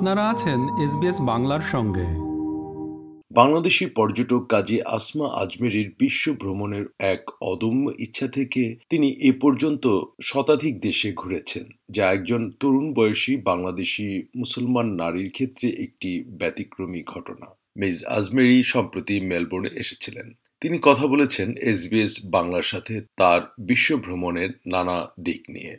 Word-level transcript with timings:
আপনারা 0.00 0.28
আছেন 0.28 0.60
এসবিএস 0.84 1.20
বাংলার 1.20 1.60
সঙ্গে। 1.60 2.04
বাংলাদেশি 3.34 3.86
পর্যটক 3.86 4.46
কাজী 4.48 4.80
আসমা 4.80 5.28
আজমেরির 5.28 5.92
বিশ্ব 5.98 6.32
ভ্রমণের 6.32 6.84
এক 6.98 7.30
অদম্য 7.40 7.92
ইচ্ছা 7.98 8.28
থেকে 8.28 8.76
তিনি 8.88 9.10
এ 9.10 9.32
পর্যন্ত 9.40 10.00
শতাধিক 10.22 10.80
দেশে 10.80 11.12
ঘুরেছেন, 11.12 11.64
যা 11.90 12.12
একজন 12.12 12.52
তরুণ 12.60 12.94
বয়সী 12.94 13.36
বাংলাদেশি 13.36 14.22
মুসলমান 14.36 14.86
নারীর 14.94 15.30
ক্ষেত্রে 15.30 15.68
একটি 15.68 16.24
ব্যতিক্রমী 16.28 17.02
ঘটনা। 17.02 17.46
মিস 17.76 18.04
আজমেরি 18.04 18.62
সম্প্রতি 18.62 19.20
মেলবোর্নে 19.20 19.70
এসেছিলেন। 19.74 20.32
তিনি 20.60 20.78
কথা 20.82 21.06
বলেছেন 21.06 21.52
এসবিএস 21.52 22.26
বাংলার 22.30 22.62
সাথে 22.62 23.02
তার 23.16 23.40
বিশ্ব 23.58 23.96
ভ্রমণের 23.96 24.50
নানা 24.66 25.08
দিক 25.20 25.42
নিয়ে। 25.50 25.78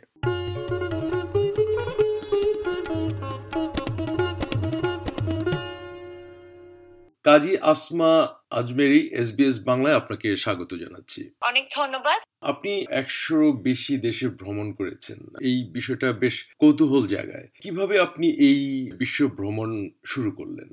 কাজী 7.24 7.56
আসমা 7.62 8.12
আজমেরি 8.50 9.00
এসবিএস 9.14 9.56
বাংলায় 9.64 9.96
আপনাকে 9.96 10.28
স্বাগত 10.36 10.70
জানাচ্ছি। 10.74 11.20
অনেক 11.40 11.64
ধন্যবাদ। 11.74 12.20
আপনি 12.40 12.72
একশো 12.90 13.52
বেশি 13.52 13.96
দেশে 13.96 14.28
ভ্রমণ 14.28 14.68
করেছেন। 14.72 15.18
এই 15.42 15.70
বিষয়টা 15.72 16.12
বেশ 16.12 16.36
কৌতূহল 16.58 17.04
জায়গায় 17.06 17.46
কীভাবে 17.62 17.94
আপনি 18.00 18.26
এই 18.48 18.60
বিশ্ব 18.98 19.26
ভ্রমণ 19.26 19.70
শুরু 20.06 20.30
করলেন? 20.30 20.68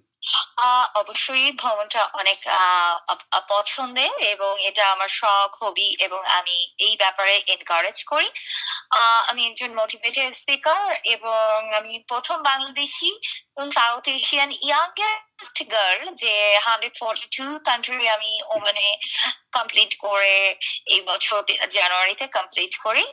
অবশ্যই 0.95 1.52
ভ্রমণটা 1.52 2.02
অনেক 2.13 2.38
পছন্দের 3.49 4.12
এবং 4.26 4.52
এটা 4.63 4.91
আমার 4.91 5.07
শখ 5.07 5.63
হবি 5.63 5.88
এবং 5.99 6.20
আমি 6.29 6.57
এই 6.79 6.95
ব্যাপারে 6.98 7.35
এনকারেজ 7.48 8.04
করি। 8.04 8.29
আমি 9.29 9.41
একজন 9.48 9.71
মোটিভেটেড 9.73 10.31
স্পিকার 10.34 10.85
এবং 11.05 11.55
আমি 11.79 11.93
প্রথম 12.07 12.38
বাংলাদেশি 12.43 13.12
এবং 13.55 13.68
সাউথ 13.71 14.05
এশিয়ান 14.09 14.49
ইয়াংগেস্ট 14.68 15.57
গার্ল 15.71 16.01
যে 16.15 16.34
হান্ড্রেড 16.65 16.96
ফোর্টি 16.99 17.27
টু 17.37 17.46
কান্ট্রি 17.59 18.07
আমি 18.07 18.31
ওমানে 18.55 18.87
কমপ্লিট 19.51 19.91
করে 19.98 20.35
এই 20.85 21.01
বছর 21.01 21.40
জানুয়ারিতে 21.70 22.26
কমপ্লিট 22.27 22.73
করি। 22.77 23.05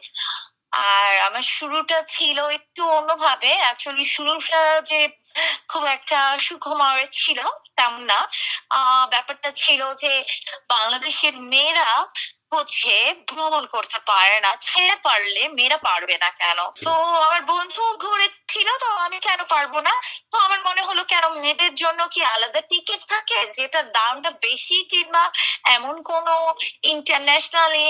আর 0.86 1.12
আমার 1.28 1.44
শুরুটা 1.56 1.98
ছিল 2.06 2.38
একটু 2.58 2.82
অন্যভাবে। 2.98 3.50
অ্যাকচুয়ালি 3.62 4.04
শুরুটা 4.16 4.60
যে 4.80 5.00
খুব 5.68 5.82
একটা 5.86 6.18
সুখময় 6.38 7.06
ছিল 7.18 7.38
তেমন 7.76 8.02
না। 8.04 8.20
ব্যাপারটা 9.12 9.50
ছিল 9.62 9.80
যে 9.94 10.12
বাংলাদেশের 10.68 11.34
মেয়েরা 11.52 11.88
হচ্ছে 12.52 12.94
ভ্রমণ 13.30 13.64
করতে 13.66 13.98
পারে 14.10 14.36
না। 14.40 14.50
ছেলে 14.60 14.96
পারলে 15.06 15.42
মেয়েরা 15.48 15.78
পারবে 15.88 16.16
না 16.24 16.30
কেন? 16.40 16.58
তো 16.84 16.92
আমার 17.26 17.42
বন্ধু 17.52 17.82
ঘুরে 18.04 18.28
ছিল 18.48 18.68
তো 18.82 18.88
আমি 18.96 19.18
কেন 19.18 19.40
পারব 19.44 19.74
না? 19.80 19.94
তো 20.30 20.36
আমার 20.38 20.60
মনে 20.68 20.82
হলো 20.82 21.02
কেন 21.04 21.24
মেয়েদের 21.42 21.72
জন্য 21.74 22.00
কি 22.06 22.20
আলাদা 22.24 22.60
টিকিট 22.60 23.00
থাকে? 23.08 23.38
যেটা 23.52 23.80
দামটা 23.96 24.30
বেশি 24.46 24.78
কিংবা 24.84 25.24
এমন 25.76 25.94
কোনো 26.02 26.34
ইন্টারন্যাশনালি 26.82 27.88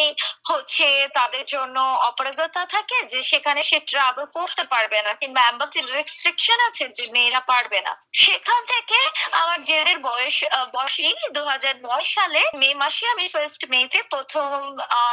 হচ্ছে 0.49 0.89
তাদের 1.15 1.45
জন্য 1.45 1.77
অপারগতা 2.09 2.63
থাকে 2.67 2.99
যে 3.05 3.21
সেখানে 3.23 3.61
সে 3.63 3.79
ট্রাভেল 3.91 4.27
করতে 4.37 4.63
পারবে 4.65 4.99
না 5.03 5.13
কিংবা 5.15 5.41
অ্যাম্বাসির 5.41 5.87
রেস্ট্রিকশন 5.93 6.59
আছে 6.69 6.85
যে 6.89 7.05
মেয়েরা 7.07 7.41
পারবে 7.41 7.79
না। 7.81 7.93
সেখান 8.15 8.61
থেকে 8.67 8.99
আমার 9.33 9.59
জেলের 9.63 9.99
বয়স 9.99 10.37
বয়সী 10.73 11.09
দু 11.35 11.43
নয় 11.87 12.07
সালে 12.17 12.43
মে 12.55 12.71
মাসে 12.75 13.05
আমি 13.07 13.27
ফার্স্ট 13.29 13.63
মেতে 13.71 14.01
প্রথম 14.13 14.46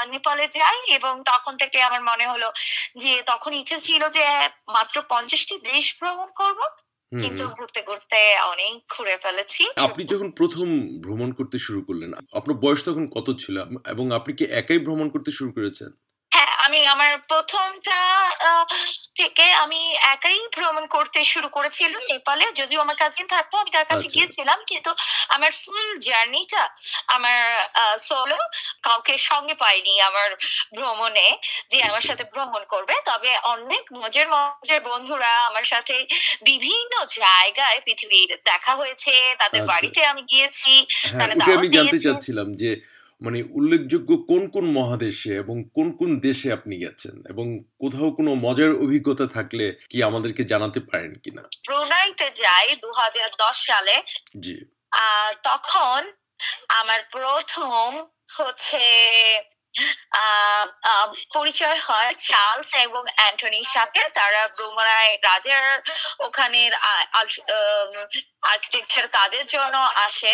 নেপালে 0.09 0.47
যাই 0.47 0.79
এবং 0.93 1.23
তখন 1.25 1.57
থেকে 1.57 1.81
আমার 1.81 2.01
মনে 2.03 2.27
হলো 2.27 2.51
যে 2.97 3.23
তখন 3.25 3.53
ইচ্ছে 3.53 3.77
ছিল 3.79 4.09
যে 4.09 4.25
মাত্র 4.67 5.01
পঞ্চাশটি 5.09 5.55
দেশ 5.57 5.95
ভ্রমণ 5.99 6.29
করব। 6.35 6.59
কিন্তু 7.11 7.43
ঘুরতে 7.47 7.81
ঘুরতে 7.81 8.37
অনেক 8.37 8.97
ঘুরে 8.97 9.17
ফেলেছি। 9.17 9.63
আপনি 9.75 10.03
যখন 10.03 10.31
প্রথম 10.31 10.69
ভ্রমণ 11.01 11.31
করতে 11.31 11.57
শুরু 11.57 11.81
করলেন 11.81 12.13
আপনার 12.13 12.57
বয়স 12.57 12.85
তখন 12.85 13.05
কত 13.07 13.27
ছিল? 13.39 13.55
এবং 13.85 14.11
আপনি 14.11 14.31
কি 14.35 14.45
একাই 14.45 14.79
ভ্রমণ 14.79 15.09
করতে 15.09 15.31
শুরু 15.31 15.51
করেছেন? 15.51 15.91
হ্যাঁ 16.43 16.57
আমি 16.65 16.79
আমার 16.93 17.11
প্রথমটা 17.29 17.99
থেকে 19.19 19.45
আমি 19.63 19.81
একাই 20.13 20.39
ভ্রমণ 20.55 20.83
করতে 20.95 21.19
শুরু 21.33 21.47
করেছিলাম 21.49 22.03
নেপালে 22.11 22.45
যদিও 22.59 22.79
আমার 22.85 22.97
কাজিন 23.01 23.25
থাকতো 23.33 23.53
আমি 23.57 23.71
তার 23.71 23.85
কাছে 23.85 23.97
আচ্ছা। 23.99 24.13
গিয়েছিলাম 24.13 24.59
কিন্তু 24.71 24.91
আমার 25.29 25.51
ফুল 25.61 25.87
জার্নিটা 26.07 26.63
আমার 27.07 27.39
সোলো 28.07 28.39
কাউকে 28.83 29.13
সঙ্গে 29.29 29.55
পাইনি 29.63 29.93
আমার 30.09 30.29
ভ্রমণে 30.75 31.27
যে 31.71 31.77
আমার 31.83 32.03
সাথে 32.09 32.23
ভ্রমণ 32.33 32.61
করবে 32.73 32.95
তবে 33.09 33.31
অনেক 33.53 33.83
মজার 33.93 34.27
মজার 34.33 34.79
বন্ধুরা 34.89 35.31
আমার 35.49 35.65
সাথে 35.71 35.95
বিভিন্ন 36.49 36.93
জায়গায় 37.19 37.79
পৃথিবীর 37.85 38.29
দেখা 38.45 38.73
হয়েছে 38.75 39.13
তাদের 39.41 39.61
আচ্ছা। 39.61 39.71
বাড়িতে 39.71 39.99
আমি 40.11 40.21
গিয়েছি 40.31 40.73
হ্যাঁ 41.11 41.57
আমি 41.57 41.67
জানতে 41.75 41.97
চাচ্ছিলাম 42.05 42.49
যে 42.55 42.71
মানে 43.23 43.43
উল্লেখযোগ্য 43.49 44.17
কোন 44.17 44.47
কোন 44.49 44.65
মহাদেশে 44.65 45.35
এবং 45.35 45.63
কোন 45.73 45.91
কোন 45.91 46.19
দেশে 46.19 46.53
আপনি 46.53 46.79
গেছেন? 46.79 47.23
এবং 47.29 47.59
কোথাও 47.79 48.11
কোনো 48.11 48.35
মজার 48.35 48.75
অভিজ্ঞতা 48.75 49.27
থাকলে 49.27 49.77
কি 49.89 50.03
আমাদেরকে 50.03 50.43
জানাতে 50.43 50.79
পারেন 50.79 51.13
কিনা? 51.13 51.41
ব্রুনাইতে 51.41 52.31
যাই 52.35 52.75
দু 52.75 52.91
হাজার 52.91 53.29
দশ 53.39 53.65
সালে। 53.65 54.03
জি। 54.39 54.65
তখন 55.43 56.11
আমার 56.69 56.99
প্রথম 57.11 58.05
হচ্ছে 58.37 58.77
পরিচয় 61.33 61.79
হয় 61.79 62.13
চার্লস 62.13 62.69
এবং 62.75 63.03
অ্যান্টনির 63.15 63.69
সাথে 63.73 64.01
তারা 64.09 64.47
ব্রুমায় 64.47 65.17
রাজার 65.23 65.81
ওখানের 66.19 66.73
আর্কিটেকচার 68.43 69.07
কাজের 69.07 69.45
জন্য 69.45 69.75
আসে। 69.77 70.33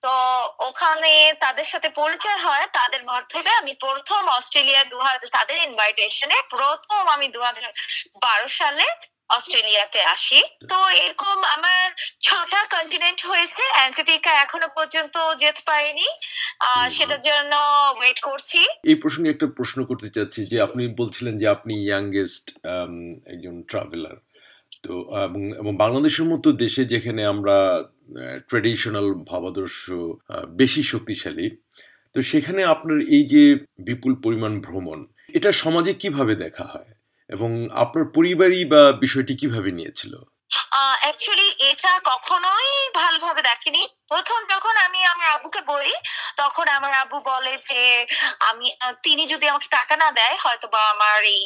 তো 0.00 0.12
ওখানে 0.58 1.32
তাদের 1.40 1.64
সাথে 1.64 1.88
পরিচয় 1.88 2.36
হয়। 2.36 2.66
তাদের 2.72 3.02
মাধ্যমে 3.04 3.50
আমি 3.50 3.72
প্রথম 3.80 4.28
অস্ট্রেলিয়া 4.28 4.84
দু 4.84 4.98
হাজার 4.98 5.28
তাদের 5.30 5.56
ইনভাইটেশনে 5.56 6.42
প্রথম 6.50 7.08
আমি 7.08 7.28
দু 7.28 7.40
বারো 8.22 8.48
সালে 8.48 8.86
অস্ট্রেলিয়াতে 9.36 10.00
আসি। 10.14 10.40
তো 10.70 10.78
এরকম 11.04 11.36
আমার 11.56 11.82
ছটা 12.26 12.60
কন্টিনেন্ট 12.74 13.20
হয়েছে। 13.30 13.62
অ্যান্টার্কটিকা 13.76 14.30
এখনও 14.44 14.68
পর্যন্ত 14.78 15.16
যেতে 15.42 15.62
পারিনি। 15.70 16.08
সেটার 16.96 17.20
জন্য 17.28 17.52
ওয়েট 17.98 18.18
করছি। 18.28 18.60
এই 18.90 18.96
প্রসঙ্গে 19.02 19.28
একটা 19.32 19.46
প্রশ্ন 19.58 19.78
করতে 19.90 20.08
চাচ্ছি 20.16 20.40
যে 20.52 20.56
আপনি 20.66 20.82
বলছিলেন 21.00 21.34
যে 21.42 21.46
আপনি 21.56 21.72
ইয়াংগেস্ট 21.86 22.44
একজন 23.32 23.54
ট্রাভেলার 23.70 24.16
তো 24.84 24.94
এবং 25.60 25.72
বাংলাদেশের 25.84 26.26
মতো 26.32 26.48
দেশে 26.64 26.82
যেখানে 26.84 27.22
আমরা 27.32 27.56
ট্রেডিশনাল 28.48 29.06
ভাবাদর্শ 29.30 29.82
বেশি 30.60 30.82
শক্তিশালী 30.92 31.46
তো 32.14 32.18
সেখানে 32.30 32.60
আপনার 32.74 32.98
এই 33.16 33.24
যে 33.32 33.42
বিপুল 33.88 34.12
পরিমাণ 34.24 34.52
ভ্রমণ 34.66 34.98
এটা 35.34 35.50
সমাজে 35.62 35.92
কীভাবে 35.94 36.34
দেখা 36.44 36.64
হয়? 36.64 36.90
এবং 37.32 37.50
আপনার 37.74 38.04
পরিবারই 38.14 38.60
বা 38.64 38.82
বিষয়টি 39.00 39.34
কীভাবে 39.34 39.70
নিয়েছিল? 39.72 40.12
অ্যাকচুয়ালি 41.02 41.48
এটা 41.70 41.92
কখনোই 42.04 42.68
ভালোভাবে 42.94 43.42
দেখিনি। 43.42 43.82
প্রথম 44.08 44.40
যখন 44.48 44.76
আমি 44.76 45.04
আমার 45.04 45.28
আব্বুকে 45.28 45.60
বলি 45.62 45.92
তখন 46.36 46.68
আমার 46.68 46.92
আব্বু 46.94 47.18
বলে 47.24 47.58
যে 47.58 48.06
আমি 48.40 48.66
তিনি 49.02 49.26
যদি 49.26 49.48
আমাকে 49.48 49.68
টাকা 49.68 49.96
না 49.96 50.10
দেয় 50.10 50.36
হয়তো 50.44 50.66
বা 50.68 50.80
আমার 50.90 51.24
এই 51.26 51.44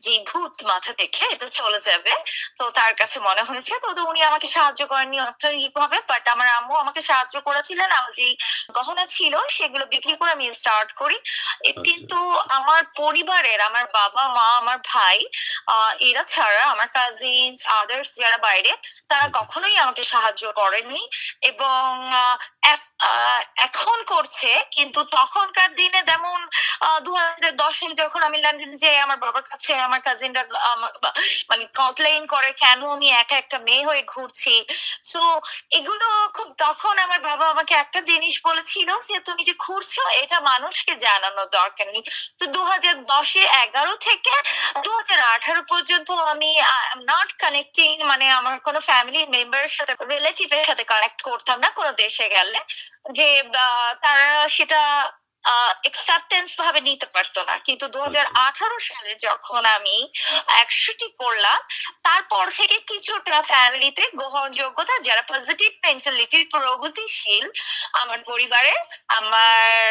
যে 0.00 0.24
ভূত 0.26 0.54
মাথা 0.64 0.92
দেখে 0.92 1.24
এটা 1.26 1.46
চলে 1.50 1.78
যাবে। 1.78 2.12
তো 2.58 2.64
তার 2.70 2.94
কাছে 2.94 3.20
মনে 3.20 3.42
হয়েছে 3.42 3.72
তো 3.82 4.02
উনি 4.02 4.20
আমাকে 4.22 4.46
সাহায্য 4.46 4.86
করেননি 4.86 5.18
অর্থনৈতিকভাবে 5.20 5.98
বাট 6.08 6.28
আমার 6.28 6.48
আম্মু 6.48 6.74
আমাকে 6.74 7.00
সাহায্য 7.00 7.34
করেছিলেন। 7.40 7.88
আমার 7.90 8.12
যে 8.12 8.26
গহনা 8.72 9.06
ছিল 9.06 9.34
সেগুলো 9.48 9.84
বিক্রি 9.86 10.14
করে 10.16 10.30
আমি 10.32 10.52
স্টার্ট 10.52 10.90
করি। 10.92 11.16
আচ্ছা। 11.18 11.82
কিন্তু 11.84 12.18
আমার 12.48 12.84
পরিবারের 12.96 13.60
আমার 13.60 13.84
বাবা 13.94 14.22
মা 14.28 14.46
আমার 14.56 14.78
ভাই 14.86 15.18
আহ, 15.68 15.92
এরা 16.00 16.22
ছাড়া 16.24 16.62
আমার 16.64 16.88
কাজিনস 16.88 17.60
আদার্স 17.96 18.10
যারা 18.22 18.38
বাইরে 18.48 18.72
তারা 19.10 19.26
কখনোই 19.38 19.76
আমাকে 19.84 20.02
সাহায্য 20.12 20.44
করেনি 20.60 21.00
এবং 21.50 21.86
এখন 23.66 23.98
করছে 24.12 24.50
কিন্তু 24.76 25.00
তখনকার 25.18 25.70
দিনে 25.80 26.00
যেমন 26.10 26.38
দু 27.06 27.12
হাজার 27.20 27.52
দশে 27.62 27.86
যখন 28.02 28.20
আমি 28.28 28.38
লন্ডনে 28.44 28.76
যাই 28.82 28.98
আমার 29.06 29.18
বাবার 29.24 29.44
কাছে 29.50 29.72
আমার 29.86 30.00
কাজিনরা 30.06 30.42
মানে 31.50 31.64
কমপ্লেইন 31.80 32.22
করে 32.34 32.50
কেন 32.62 32.80
আমি 32.96 33.08
একা 33.22 33.36
একটা 33.42 33.58
মেয়ে 33.66 33.84
হয়ে 33.88 34.02
ঘুরছি? 34.12 34.54
সো 35.10 35.22
এগুলো 35.78 36.06
খুব 36.36 36.48
তখন 36.64 36.94
আমার 37.06 37.20
বাবা 37.30 37.44
আমাকে 37.54 37.74
একটা 37.74 38.00
জিনিস 38.10 38.34
বলেছিল 38.48 38.88
যে 39.08 39.16
তুমি 39.28 39.42
যে 39.48 39.54
ঘুরছো 39.66 40.02
এটা 40.22 40.38
মানুষকে 40.50 40.92
জানানো 41.06 41.42
দরকার 41.58 41.86
নেই। 41.94 42.04
তো 42.38 42.44
দু 42.54 42.62
হাজার 42.72 42.96
দশে 43.12 43.42
এগারো 43.64 43.94
থেকে 44.06 44.34
দু 44.84 44.90
হাজার 44.98 45.18
আঠারো 45.34 45.62
পর্যন্ত 45.72 46.08
আমি 46.32 46.50
নট 47.10 47.30
কানেক্টিং 47.42 47.85
মানে 48.04 48.26
আমার 48.30 48.54
কোনো 48.58 48.78
ফ্যামিলি 48.80 49.20
মেম্বারের 49.26 49.68
সাথে 49.68 49.92
রিলেটিভের 50.08 50.64
সাথে 50.64 50.84
কানেক্ট 50.84 51.18
করতাম 51.22 51.56
না 51.60 51.68
কোনো 51.70 51.92
দেশে 51.92 52.26
গেলে। 52.28 52.58
যে 53.12 53.28
তারা 54.02 54.48
সেটা 54.48 54.80
একসেপ্টেন্স 55.88 56.50
ভাবে 56.62 56.80
নিতে 56.80 57.06
পারতো 57.14 57.40
না। 57.48 57.54
কিন্তু 57.66 57.84
দুই 57.88 58.02
হাজার 58.06 58.26
আঠারো 58.46 58.78
সালে 58.80 59.12
যখন 59.26 59.62
আমি 59.76 59.96
একশোটি 60.62 61.08
করলাম 61.20 61.58
তারপর 62.02 62.44
থেকে 62.58 62.76
কিছুটা 62.90 63.38
ফ্যামিলিতে 63.42 64.02
গ্রহণযোগ্যতা 64.14 64.94
যারা 64.98 65.22
পজিটিভ 65.32 65.70
মেন্টালিটির 65.84 66.44
প্রগতিশীল 66.54 67.44
আমার 67.92 68.20
পরিবারে 68.24 68.74
আমার 69.18 69.86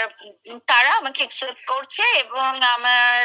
তারা 0.68 0.92
আমাকে 0.96 1.20
একসেপ্ট 1.24 1.62
করছে 1.66 2.04
এবং 2.24 2.52
আমার 2.76 3.16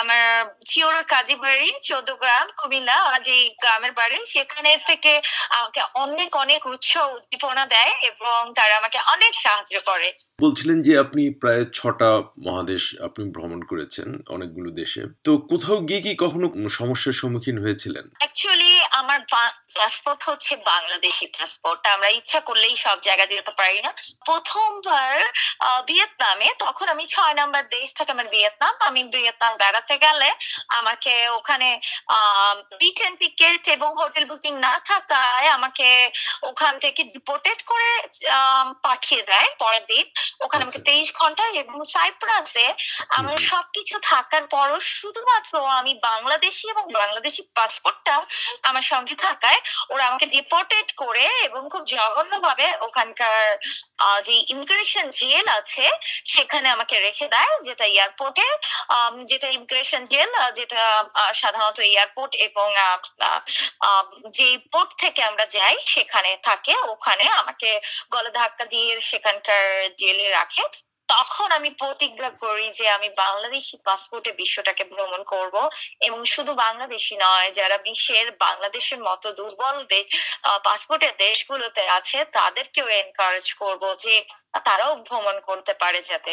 আমার 0.00 0.22
চিওর 0.64 0.96
কাজী 1.04 1.34
বাড়ি 1.34 1.70
চোদ্দ 1.88 2.08
গ্রাম 2.22 2.46
কুমিল্লা 2.56 2.96
আমার 3.04 3.20
যে 3.22 3.36
গ্রামের 3.62 3.92
বাড়ি 3.92 4.18
সেখানে 4.26 4.70
থেকে 4.88 5.12
আমাকে 5.50 5.80
অনেক 5.94 6.30
অনেক 6.36 6.60
উৎসাহ 6.66 7.04
উদ্দীপনা 7.16 7.64
দেয় 7.66 7.92
এবং 8.10 8.40
তারা 8.54 8.74
আমাকে 8.76 8.98
অনেক 9.14 9.32
সাহায্য 9.34 9.74
করে। 9.80 10.08
বলছিলেন 10.42 10.78
যে 10.82 10.92
আপনি 10.98 11.22
প্রায় 11.42 11.64
ছটা 11.78 12.10
মহাদেশ 12.38 12.82
আপনি 13.00 13.22
ভ্রমণ 13.30 13.60
করেছেন 13.62 14.08
অনেকগুলো 14.28 14.68
দেশে। 14.70 15.02
তো 15.24 15.30
কোথাও 15.50 15.78
গিয়ে 15.80 16.00
কি 16.00 16.12
কখনো 16.18 16.46
সমস্যার 16.68 17.18
সম্মুখীন 17.20 17.56
হয়েছিলেন? 17.58 18.04
অ্যাকচুয়ালি 18.18 18.72
আমার 18.92 19.20
পাসপোর্ট 19.78 20.20
হচ্ছে 20.28 20.52
বাংলাদেশি 20.72 21.26
পাসপোর্ট 21.36 21.80
আমরা 21.94 22.08
ইচ্ছা 22.18 22.40
করলেই 22.48 22.74
সব 22.84 22.96
জায়গায় 23.06 23.30
যেতে 23.32 23.52
পারি 23.60 23.78
না। 23.86 23.90
প্রথমবার 24.28 25.12
ভিয়েতনামে 25.88 26.48
তখন 26.64 26.86
আমি 26.94 27.04
ছয় 27.14 27.34
নাম্বার 27.40 27.62
দেশ 27.76 27.88
থেকে 27.98 28.10
আমার 28.16 28.28
ভিয়েতনাম। 28.34 28.74
আমি 28.88 29.00
ভিয়েতনাম 29.14 29.52
বেড়াতে 29.62 29.94
গেলে 30.04 30.30
আমাকে 30.80 31.14
ওখানে 31.38 31.68
রিটার্ন 32.82 33.14
টিকেট 33.22 33.62
এবং 33.76 33.90
হোটেল 34.00 34.24
বুকিং 34.30 34.54
না 34.66 34.74
থাকায় 34.90 35.46
আমাকে 35.56 35.88
ওখান 36.50 36.74
থেকে 36.84 37.00
ডিপোর্টেড 37.14 37.58
করে 37.70 37.90
পাঠিয়ে 38.86 39.22
দেয় 39.30 39.48
পরের 39.62 39.84
দিন। 39.86 40.04
ওখানে 40.44 40.62
আমাকে 40.64 40.80
আচ্ছা। 40.80 40.90
তেইশ 40.90 41.08
ঘণ্টা 41.20 41.44
এবং 41.60 41.76
সাইপ্রাসে 41.94 42.66
আমার 43.18 43.36
সবকিছু 43.50 43.96
থাকার 44.10 44.44
পরও 44.54 44.78
শুধুমাত্র 44.98 45.52
আমি 45.80 45.92
বাংলাদেশি 46.08 46.64
এবং 46.68 46.84
বাংলাদেশি 47.00 47.42
পাসপোর্টটা 47.56 48.14
আমার 48.68 48.84
সঙ্গে 48.92 49.14
থাকায় 49.26 49.60
ওরা 49.92 50.04
আমাকে 50.10 50.26
ডিপোর্টেড 50.36 50.88
করে 51.02 51.26
এবং 51.48 51.62
খুব 51.72 51.82
জঘন্য 51.94 52.32
ভাবে 52.46 52.66
ওখানকার 52.86 53.38
যে 54.26 54.34
ইমিগ্রেশন 54.52 55.06
জেল 55.20 55.46
আছে, 55.60 55.86
সেখানে 56.34 56.66
আমাকে 56.76 56.96
রেখে 57.06 57.26
দেয়, 57.34 57.52
যেটা 57.66 57.84
এয়ারপোর্টে 57.94 58.48
যেটা 59.30 59.48
ইমিগ্রেশন 59.56 60.02
জেল 60.12 60.30
যেটা 60.58 60.82
সাধারণত 61.40 61.78
এয়ারপোর্ট 61.92 62.32
এবং 62.48 62.68
যে 64.36 64.48
পোর্ট 64.72 64.90
থেকে 65.02 65.20
আমরা 65.30 65.44
যাই, 65.56 65.76
সেখানে 65.94 66.30
থাকে, 66.48 66.74
ওখানে 66.92 67.24
আমাকে 67.40 67.70
গলা 68.12 68.30
ধাক্কা 68.38 68.64
দিয়ে 68.72 68.88
সেখানকার 69.10 69.64
জেলে 70.00 70.26
রাখে। 70.38 70.64
তখন 71.08 71.48
আমি 71.58 71.70
প্রতিজ্ঞা 71.80 72.30
করি 72.42 72.66
যে 72.70 72.84
আমি 72.88 73.08
বাংলাদেশি 73.24 73.74
পাসপোর্টে 73.84 74.30
বিশ্বটাকে 74.32 74.84
ভ্রমণ 74.84 75.20
করব 75.24 75.54
এবং 76.00 76.20
শুধু 76.34 76.52
বাংলাদেশি 76.64 77.14
নয়, 77.20 77.48
যারা 77.52 77.76
বিশ্বের, 77.78 78.26
বাংলাদেশের 78.38 79.00
মতো 79.08 79.28
দুর্বল 79.32 79.76
পাসপোর্টের 80.64 81.14
দেশগুলোতে 81.18 81.82
আছে, 81.98 82.18
তাদেরকেও 82.32 82.86
এনকারেজ 83.00 83.46
করব 83.54 83.82
যে 83.98 84.14
তারাও 84.66 84.92
ভ্রমণ 85.08 85.36
করতে 85.40 85.72
পারে 85.74 86.00
যাতে। 86.02 86.32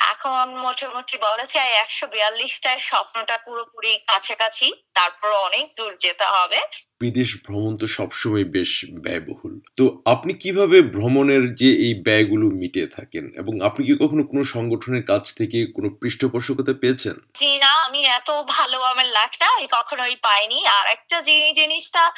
এখন 0.00 0.46
মোটামুটি 0.64 1.16
বলা 1.26 1.44
যায় 1.54 1.72
একশো 1.82 2.06
বিয়াল্লিশটায় 2.06 2.80
স্বপ্নটা 2.88 3.36
পুরোপুরি 3.44 3.92
কাছাকাছি 4.06 4.66
তারপর 4.94 5.30
অনেক 5.46 5.66
দূর 5.76 5.92
যেতে 5.98 6.24
হবে। 6.24 6.58
বিদেশ 7.00 7.30
ভ্রমণ 7.44 7.72
তো 7.76 7.86
সবসময় 7.86 8.44
বেশ 8.56 8.72
ব্যয়বহুল। 9.04 9.54
তো 9.76 9.84
আপনি 10.04 10.32
কীভাবে 10.34 10.78
ভ্রমণের 10.94 11.54
যে 11.54 11.70
এই 11.86 11.94
ব্যয়গুলো 12.06 12.46
মিটিয়ে 12.60 12.86
থাকেন 12.86 13.24
এবং 13.36 13.54
আপনি 13.64 13.82
কি 13.86 13.94
কখনো 14.02 14.22
কোনো 14.22 14.42
সংগঠনের 14.44 15.04
কাছ 15.04 15.24
থেকে 15.34 15.58
কোনো 15.66 15.88
পৃষ্ঠপোষকতা 16.00 16.72
পেয়েছেন? 16.80 17.16
জি 17.34 17.58
না 17.58 17.72
আমি 17.86 18.00
এত 18.18 18.30
ভালো 18.48 18.78
আমার 18.82 19.06
লাখটা 19.08 19.46
আমি 19.46 19.66
কখনোই 19.72 20.16
পাইনি। 20.16 20.60
আর 20.66 20.84
একটা 20.86 21.16
জিনিস 21.20 21.52
জিনিসটা 21.56 22.12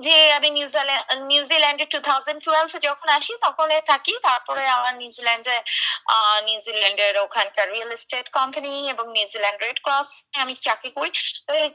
যে 0.00 0.16
আমি 0.32 0.48
নিউজিল্যান্ড 0.50 1.22
নিউজিল্যান্ডে 1.32 1.86
টু 1.86 1.98
থাউজেন্ড 2.00 2.40
টুয়েলভে 2.44 2.78
যখন 2.78 3.08
আসি 3.08 3.32
তখন 3.42 3.68
থাকি 3.86 4.14
তারপরে 4.22 4.62
আমার 4.68 4.94
নিউজিল্যান্ডে 4.96 5.56
নিউজিল্যান্ডের 6.48 7.14
ওখানকার 7.26 7.66
রিয়েল 7.74 7.90
এস্টেট 7.96 8.26
কোম্পানি 8.38 8.72
এবং 8.92 9.04
নিউজিল্যান্ড 9.16 9.58
রেড 9.64 9.78
ক্রস 9.84 10.08
আমি 10.42 10.54
চাকরি 10.66 10.90
করি 10.96 11.10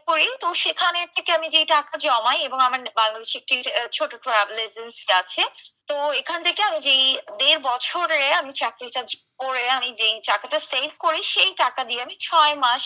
করি। 0.09 0.27
তো 0.43 0.47
সেখানে 0.63 0.99
থেকে 1.15 1.31
আমি 1.37 1.47
যে 1.55 1.61
টাকা 1.75 1.95
জমাই 2.05 2.39
এবং 2.47 2.59
আমার 2.67 2.79
বাংলাদেশে 2.99 3.35
একটি 3.41 3.55
ছোট 3.97 4.11
ট্রাভেল 4.25 4.57
এজেন্সি 4.67 5.07
আছে, 5.21 5.43
তো 5.89 5.95
এখান 6.21 6.39
থেকে 6.47 6.61
আমি 6.69 6.79
যেই 6.87 7.03
দেড় 7.39 7.61
বছরে 7.69 8.21
আমি 8.39 8.51
চাকরিটা 8.61 9.01
করে 9.41 9.63
আমি 9.77 9.89
যেই 9.99 10.15
টাকাটা 10.29 10.57
সেভ 10.71 10.89
করি, 11.05 11.21
সেই 11.33 11.51
টাকা 11.63 11.81
দিয়ে 11.89 12.03
আমি 12.05 12.15
ছয় 12.27 12.55
মাস 12.63 12.83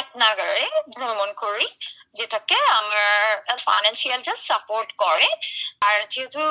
এক 0.00 0.08
নাগারে 0.22 0.66
ভ্রমণ 0.96 1.30
করি। 1.42 1.66
যেটাকে 2.18 2.58
আমার 2.80 3.56
ফাইন্যান্সিয়ালটা 3.66 4.34
সাপোর্ট 4.48 4.88
করে। 5.04 5.28
আর 5.88 5.96
যেহেতু 6.12 6.42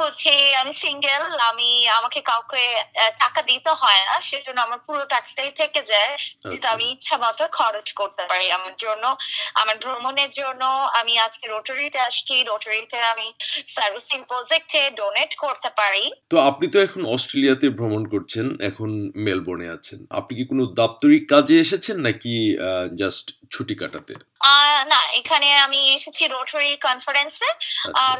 হচ্ছে 0.00 0.32
আমি 0.62 0.72
সিঙ্গেল 0.84 1.22
আমি 1.50 1.70
আমাকে 1.98 2.20
কাউকে 2.30 2.62
টাকা 3.22 3.40
দিতে 3.50 3.72
হয় 3.80 4.02
না 4.08 4.14
সেজন্য 4.28 4.58
আমার 4.66 4.80
পুরো 4.86 5.02
টাকাটাই 5.14 5.52
থেকে 5.60 5.80
যায় 5.92 6.12
যেটা 6.50 6.68
আমি 6.74 6.84
ইচ্ছা 6.94 7.16
মতো 7.24 7.44
খরচ 7.58 7.88
করতে 8.00 8.22
পারি 8.30 8.46
আমার 8.58 8.74
জন্য। 8.84 9.04
আমার 9.60 9.76
ভ্রমণের 9.84 10.30
জন্য 10.40 10.62
আমি 11.00 11.12
আজকে 11.26 11.46
রোটারিতে 11.54 11.98
আসছি 12.08 12.34
রোটারিতে 12.50 12.98
আমি 13.12 13.26
সার্ভিসিং 13.76 14.18
প্রজেক্টে 14.30 14.82
ডোনেট 14.98 15.32
করতে 15.44 15.68
পারি। 15.80 16.04
তো 16.32 16.36
আপনি 16.48 16.66
তো 16.74 16.78
এখন 16.86 17.02
অস্ট্রেলিয়াতে 17.14 17.66
ভ্রমণ 17.78 18.02
করছেন 18.14 18.46
এখন 18.70 18.90
মেলবোর্নে 19.26 19.68
আছেন। 19.76 19.98
আপনি 20.18 20.32
কি 20.38 20.44
কোনো 20.50 20.64
দাপ্তরিক 20.80 21.22
কাজে 21.32 21.54
এসেছেন 21.64 21.96
নাকি 22.06 22.34
জাস্ট 23.00 23.26
ছুটি 23.50 23.74
কাটাতে? 23.80 24.14
না 24.92 25.00
এখানে 25.20 25.48
আমি 25.66 25.80
এসেছি 25.96 26.22
রোটারি 26.34 26.72
কনফারেন্সে 26.86 27.48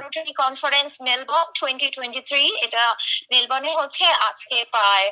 Rotary 0.03 0.33
conference 0.43 0.91
Melbourne 1.09 1.49
twenty 1.61 1.89
twenty 1.97 2.23
three 2.29 2.45
এটা 2.67 2.85
মেলবোর্নে 3.33 3.73
হচ্ছে। 3.81 4.07
আজকে 4.29 4.57
প্রায় 4.75 5.07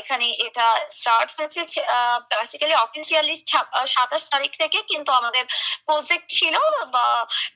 এখানে 0.00 0.26
এটা 0.46 0.66
স্টার্ট 0.98 1.28
হয়েছে। 1.36 1.60
বেসিক্যালি 2.30 2.76
অফিসিয়ালি 2.84 3.34
সাতাশ 3.94 4.22
তারিখ 4.32 4.52
থেকে 4.62 4.78
কিন্তু 4.90 5.10
আমাদের 5.20 5.44
প্রজেক্ট 5.88 6.26
ছিল 6.38 6.54
বা 6.94 7.06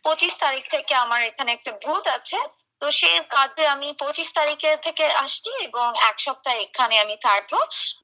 পঁচিশ 0.04 0.32
তারিখ 0.44 0.64
থেকে 0.75 0.92
আমার 1.04 1.20
এখানে 1.30 1.50
একটা 1.52 1.72
বুথ 1.84 2.04
আছে। 2.19 2.38
তো 2.80 2.90
সেই 2.90 3.20
কাজে 3.30 3.66
আমি 3.66 3.92
পঁচিশ 3.98 4.32
তারিখে 4.32 4.76
থেকে 4.82 5.04
আসছি 5.06 5.50
এবং 5.64 5.88
এক 6.10 6.20
সপ্তাহ 6.20 6.54
এখানে 6.54 6.94
আমি 6.98 7.16
থাকব। 7.22 7.52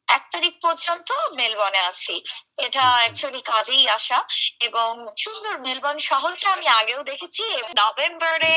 এক 0.08 0.22
তারিখ 0.32 0.54
পর্যন্ত 0.62 1.08
মেলবর্নে 1.38 1.78
আছি। 1.78 2.14
এটা 2.58 2.84
অ্যাকচুয়ালি 2.90 3.40
কাজেই 3.40 3.88
আসা 3.88 4.24
এবং 4.60 5.06
সুন্দর 5.18 5.54
মেলবর্ন 5.60 5.98
শহরটা 5.98 6.52
আমি 6.52 6.66
আগেও 6.66 7.02
দেখেছি। 7.02 7.44
নভেম্বরে 7.78 8.54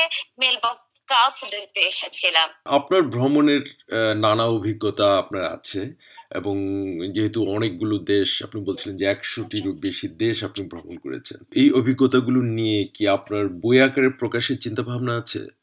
এসেছিলাম। 1.76 2.48
আপনার 2.64 3.02
ভ্রমণের 3.02 3.64
নানা 4.16 4.46
অভিজ্ঞতা 4.46 5.18
আপনার 5.18 5.44
আছে 5.52 5.94
এবং 6.30 6.56
যেহেতু 7.14 7.38
অনেকগুলো 7.56 7.98
দেশ, 7.98 8.42
আপনি 8.42 8.64
বলছিলেন 8.64 8.96
যে 8.96 9.04
একশোটিরও 9.04 9.72
বেশি 9.72 10.08
দেশ 10.08 10.44
আপনি 10.44 10.62
ভ্রমণ 10.68 10.96
করেছেন। 10.96 11.38
এই 11.56 11.72
অভিজ্ঞতাগুলো 11.72 12.40
নিয়ে 12.40 12.84
কি 12.94 13.08
আপনার 13.08 13.48
বই 13.48 13.80
আকারে 13.80 14.08
প্রকাশের 14.08 14.58
চিন্তা 14.58 14.82
ভাবনা 14.82 15.16
আছে? 15.16 15.57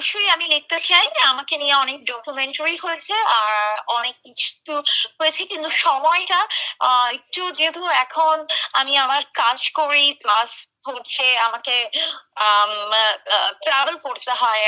অবশ্যই 0.00 0.28
আমি 0.30 0.46
লিখতে 0.48 0.78
চাই 0.82 1.06
আমাকে 1.30 1.54
নিয়ে 1.56 1.74
অনেক 1.76 1.98
ডকুমেন্টারি 2.04 2.76
হয়েছে 2.78 3.14
আর 3.38 3.54
অনেক 3.90 4.14
কিছু 4.24 4.72
হয়েছে 5.18 5.42
কিন্তু 5.50 5.68
সময়টা 5.80 6.40
আহ, 6.80 7.08
একটু 7.18 7.42
যেহেতু 7.50 7.82
এখন 8.04 8.36
আমি 8.72 8.92
আমার 9.04 9.22
কাজ 9.34 9.60
করি 9.78 10.04
প্লাস 10.22 10.50
হচ্ছে 10.84 11.24
আমাকে 11.48 11.74
ট্রাভেল 13.64 13.96
করতে 14.06 14.32
হয়। 14.40 14.62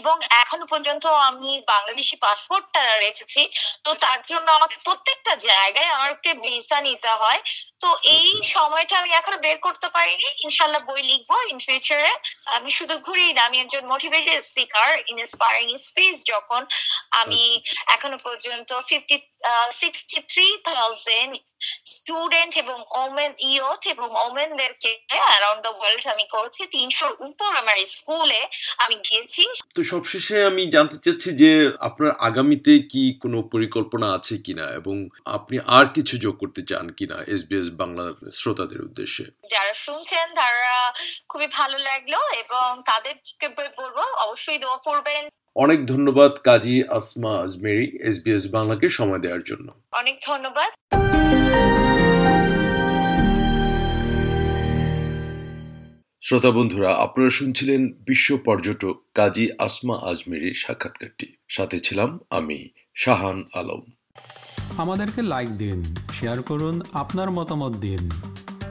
এবং 0.00 0.16
এখনও 0.42 0.66
পর্যন্ত 0.72 1.04
আমি 1.28 1.50
বাংলাদেশি 1.72 2.16
পাসপোর্টটা 2.24 2.82
রেখেছি। 3.04 3.42
তো 3.84 3.90
তার 4.04 4.20
জন্য 4.30 4.46
আমাকে 4.58 4.76
প্রত্যেকটা 4.86 5.32
জায়গায় 5.48 5.90
আমাকে 5.96 6.30
ভিসা 6.44 6.78
নিতে 6.88 7.10
হয়। 7.22 7.40
তো 7.82 7.88
এই 8.16 8.28
সময়টা 8.54 8.94
আমি 9.00 9.10
এখনও 9.20 9.38
বের 9.46 9.58
করতে 9.66 9.88
পারিনি। 9.96 10.28
ইনশাল্লাহ 10.46 10.82
বই 10.88 11.02
লিখব 11.10 11.30
ইন 11.50 11.58
ফিউচারে 11.66 12.12
আমি 12.56 12.70
শুধু 12.78 12.94
ঘুরেই 13.06 13.32
না 13.36 13.42
আমি 13.48 13.56
একজন 13.64 13.82
মোটিভেটেড 13.92 14.40
স্পিকার 14.50 14.88
ইন্সপায়ারিং 15.12 15.68
স্পিচ 15.88 16.16
যখন 16.32 16.62
আমি 17.22 17.42
এখনও 17.94 18.18
পর্যন্ত 18.26 18.70
fifty 18.88 19.16
sixty 19.80 20.18
three 20.32 20.46
thousand 20.68 21.32
student 21.94 22.52
এবং 22.62 22.78
ওমেন 23.02 23.32
ইয়থ 23.52 23.82
এবং 23.94 24.08
ওমেনদেরকে 24.26 24.90
অ্যারাউন্ড 25.08 25.60
দ্য 25.66 25.72
ওয়ার্ল্ড 25.78 26.04
আমি 26.14 26.24
করেছি। 26.34 26.62
তিনশোর 26.66 27.12
উপর 27.28 27.50
আমার 27.60 27.76
স্কুলে 27.96 28.40
আমি 28.84 28.96
গিয়েছি। 29.06 29.42
তো 29.76 29.80
সবশেষে 29.92 30.36
আমি 30.50 30.62
জানতে 30.66 30.96
চাচ্ছি 31.04 31.30
যে 31.42 31.50
আপনার 31.88 32.10
আগামীতে 32.28 32.72
কি 32.92 33.02
কোনো 33.22 33.38
পরিকল্পনা 33.54 34.06
আছে 34.16 34.34
কিনা 34.46 34.66
এবং 34.78 34.96
আপনি 35.36 35.56
আর 35.76 35.86
কিছু 35.96 36.14
যোগ 36.24 36.34
করতে 36.42 36.62
চান 36.70 36.86
কিনা 36.98 37.16
এসবিএস 37.34 37.68
বাংলার 37.80 38.12
শ্রোতাদের 38.38 38.80
উদ্দেশ্যে? 38.82 39.24
যারা 39.52 39.74
শুনছেন 39.84 40.26
তারা 40.34 40.92
খুবই 41.28 41.48
ভালো 41.58 41.76
লাগল 41.78 42.14
এবং 42.42 42.68
তাদেরকে 42.90 43.46
বলব 43.78 43.98
অবশ্যই 44.24 44.58
দোয়া 44.58 44.78
করবেন। 44.88 45.24
অনেক 45.56 45.86
ধন্যবাদ 45.86 46.32
কাজী 46.44 46.82
আসমা 46.88 47.38
আজমেরি 47.38 47.98
এসবিএস 48.08 48.52
বাংলাকে 48.52 48.88
সময় 48.88 49.18
দেওয়ার 49.18 49.42
জন্য। 49.42 49.72
অনেক 49.92 50.16
ধন্যবাদ। 50.26 50.70
শ্রোতা 56.22 56.50
বন্ধুরা 56.50 56.94
আপনারা 56.94 57.30
শুনছিলেন 57.30 57.92
বিশ্ব 58.06 58.38
পর্যটক 58.44 59.00
কাজী 59.14 59.48
আসমা 59.58 59.96
আজমেরির 59.96 60.54
সাক্ষাৎকারটি। 60.54 61.36
সাথে 61.48 61.78
ছিলাম 61.78 62.18
আমি 62.30 62.68
শাহান 62.94 63.44
আলম। 63.54 63.82
আমাদেরকে 64.78 65.22
লাইক 65.22 65.50
দিন 65.58 65.82
শেয়ার 66.20 66.42
করুন 66.42 66.80
আপনার 66.92 67.30
মতামত 67.30 67.72
দিন। 67.76 68.10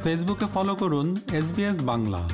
ফেসবুকে 0.04 0.46
ফলো 0.54 0.76
করুন 0.76 1.18
এস 1.34 1.54
বাংলা। 1.82 2.30